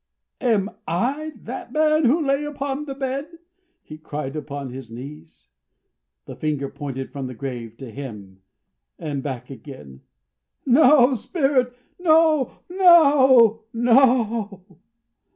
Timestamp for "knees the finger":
4.89-6.69